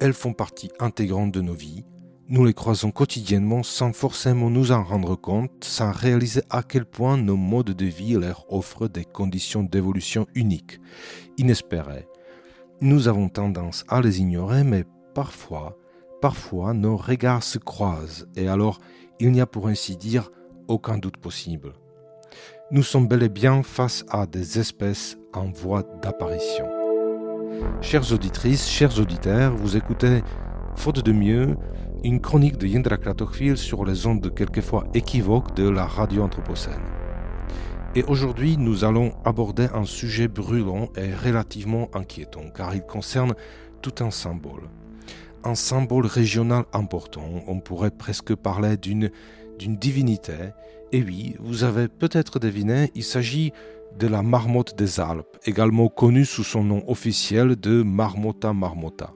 [0.00, 1.84] elles font partie intégrante de nos vies.
[2.28, 7.16] Nous les croisons quotidiennement sans forcément nous en rendre compte, sans réaliser à quel point
[7.16, 10.78] nos modes de vie leur offrent des conditions d'évolution uniques,
[11.38, 12.06] inespérées.
[12.80, 15.78] Nous avons tendance à les ignorer, mais parfois,
[16.20, 18.78] parfois nos regards se croisent, et alors
[19.20, 20.30] il n'y a pour ainsi dire
[20.68, 21.72] aucun doute possible.
[22.70, 26.77] Nous sommes bel et bien face à des espèces en voie d'apparition.
[27.80, 30.22] Chères auditrices, chers auditeurs, vous écoutez,
[30.76, 31.56] faute de mieux,
[32.04, 36.82] une chronique de Yendra Kratochvil sur les ondes quelquefois équivoques de la radio anthropocène.
[37.94, 43.34] Et aujourd'hui, nous allons aborder un sujet brûlant et relativement inquiétant, car il concerne
[43.82, 44.68] tout un symbole.
[45.44, 49.10] Un symbole régional important, on pourrait presque parler d'une
[49.58, 50.34] divinité.
[50.92, 53.52] Et oui, vous avez peut-être deviné, il s'agit
[53.96, 59.12] de la marmotte des Alpes, également connue sous son nom officiel de Marmota marmota.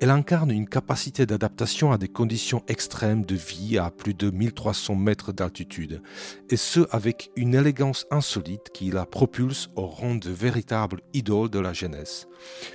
[0.00, 4.96] Elle incarne une capacité d'adaptation à des conditions extrêmes de vie à plus de 1300
[4.96, 6.02] mètres d'altitude,
[6.50, 11.60] et ce avec une élégance insolite qui la propulse au rang de véritable idole de
[11.60, 12.26] la jeunesse,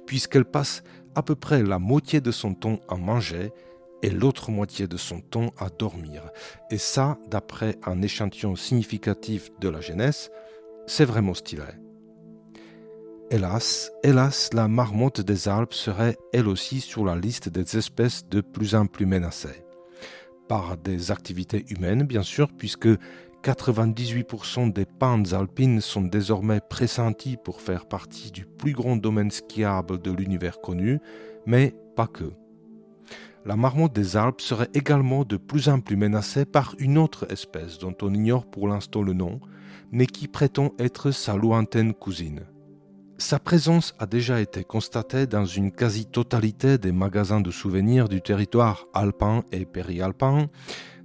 [0.05, 0.83] puisqu'elle passe
[1.15, 3.51] à peu près la moitié de son temps à manger
[4.03, 6.29] et l'autre moitié de son temps à dormir.
[6.71, 10.29] Et ça, d'après un échantillon significatif de la jeunesse,
[10.87, 11.63] c'est vraiment stylé.
[13.29, 18.39] Hélas, hélas, la marmotte des Alpes serait elle aussi sur la liste des espèces de
[18.39, 19.65] plus en plus menacées.
[20.47, 22.87] Par des activités humaines, bien sûr, puisque
[23.43, 30.01] 98% des pentes alpines sont désormais pressenties pour faire partie du plus grand domaine skiable
[30.01, 30.99] de l'univers connu,
[31.45, 32.31] mais pas que.
[33.47, 37.79] La marmotte des Alpes serait également de plus en plus menacée par une autre espèce
[37.79, 39.39] dont on ignore pour l'instant le nom,
[39.89, 42.41] mais qui prétend être sa lointaine cousine.
[43.17, 48.85] Sa présence a déjà été constatée dans une quasi-totalité des magasins de souvenirs du territoire
[48.93, 50.47] alpin et périalpin,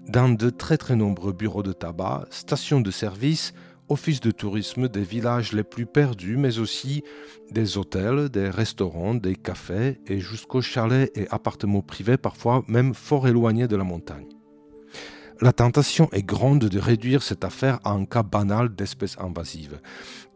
[0.09, 3.55] dans de très très nombreux bureaux de tabac, stations de service,
[3.93, 7.05] offices de tourisme des villages les plus perdus, mais aussi
[7.51, 13.29] des hôtels, des restaurants, des cafés et jusqu'aux chalets et appartements privés, parfois même fort
[13.29, 14.29] éloignés de la montagne.
[15.43, 19.81] La tentation est grande de réduire cette affaire à un cas banal d'espèce invasive.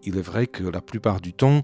[0.03, 1.63] Il est vrai que la plupart du temps,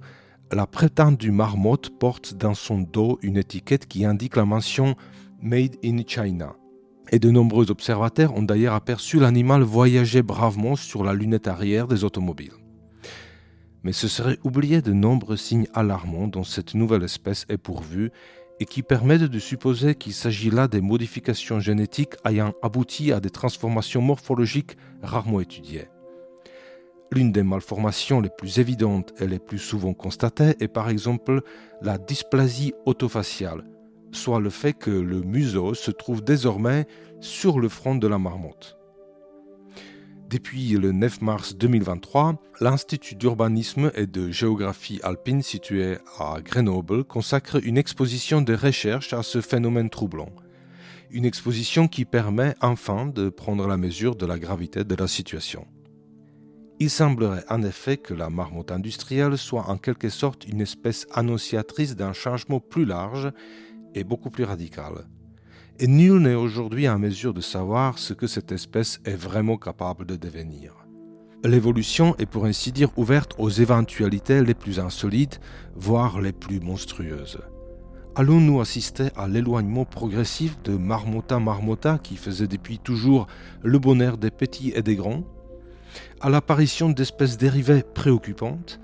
[0.51, 4.97] la prétendue marmotte porte dans son dos une étiquette qui indique la mention
[5.43, 6.57] Made in China.
[7.11, 12.05] Et de nombreux observateurs ont d'ailleurs aperçu l'animal voyager bravement sur la lunette arrière des
[12.05, 12.53] automobiles.
[13.83, 18.11] Mais ce serait oublier de nombreux signes alarmants dont cette nouvelle espèce est pourvue
[18.61, 23.31] et qui permettent de supposer qu'il s'agit là des modifications génétiques ayant abouti à des
[23.31, 25.89] transformations morphologiques rarement étudiées.
[27.11, 31.43] L'une des malformations les plus évidentes et les plus souvent constatées est par exemple
[31.83, 33.65] la dysplasie autofaciale,
[34.13, 36.87] soit le fait que le museau se trouve désormais
[37.21, 38.77] sur le front de la marmotte.
[40.33, 47.63] Depuis le 9 mars 2023, l'Institut d'urbanisme et de géographie alpine situé à Grenoble consacre
[47.63, 50.31] une exposition de recherche à ce phénomène troublant.
[51.11, 55.67] Une exposition qui permet enfin de prendre la mesure de la gravité de la situation.
[56.81, 61.95] Il semblerait en effet que la marmotte industrielle soit en quelque sorte une espèce annonciatrice
[61.95, 63.31] d'un changement plus large
[63.95, 65.05] et beaucoup plus radical
[65.79, 70.07] et nul n'est aujourd'hui en mesure de savoir ce que cette espèce est vraiment capable
[70.07, 70.75] de devenir.
[71.45, 75.41] L'évolution est pour ainsi dire ouverte aux éventualités les plus insolites,
[75.75, 77.41] voire les plus monstrueuses.
[78.15, 83.27] Allons-nous assister à l'éloignement progressif de Marmota Marmota qui faisait depuis toujours
[83.63, 85.25] le bonheur des petits et des grands?
[86.21, 88.79] À l'apparition d'espèces dérivées préoccupantes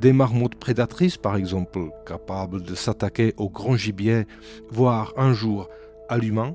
[0.00, 4.26] des marmottes prédatrices par exemple, capables de s'attaquer au grand gibier,
[4.70, 5.68] voire un jour
[6.08, 6.54] à l'humain,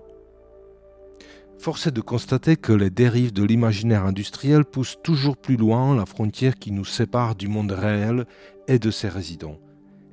[1.60, 6.06] force est de constater que les dérives de l'imaginaire industriel poussent toujours plus loin la
[6.06, 8.26] frontière qui nous sépare du monde réel
[8.68, 9.58] et de ses résidents.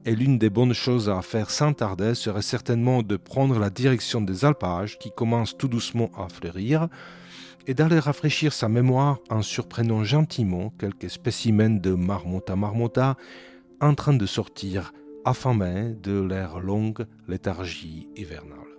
[0.06, 4.20] Et l'une des bonnes choses à faire sans tarder serait certainement de prendre la direction
[4.20, 6.88] des alpages qui commencent tout doucement à fleurir
[7.66, 13.16] et d'aller rafraîchir sa mémoire en surprenant gentiment quelques spécimens de marmota marmota
[13.81, 14.93] en train de sortir
[15.25, 18.73] affamés de leur longue léthargie hivernale.